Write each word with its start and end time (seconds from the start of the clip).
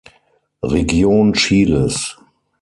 Region 0.63 1.31
Chiles. 1.33 2.17